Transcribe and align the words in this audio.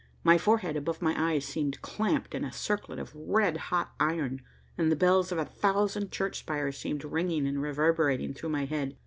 My 0.23 0.39
forehead 0.39 0.75
above 0.75 0.99
my 0.99 1.13
eyes 1.15 1.45
seemed 1.45 1.79
clamped 1.83 2.33
in 2.33 2.43
a 2.43 2.51
circlet 2.51 2.97
of 2.97 3.11
red 3.13 3.57
hot 3.69 3.93
iron, 3.99 4.41
and 4.75 4.91
the 4.91 4.95
bells 4.95 5.31
of 5.31 5.37
a 5.37 5.45
thousand 5.45 6.11
church 6.11 6.39
spires 6.39 6.75
seemed 6.75 7.03
ringing 7.03 7.45
and 7.45 7.61
reverberating 7.61 8.33
through 8.33 8.49
my 8.49 8.65
head. 8.65 8.97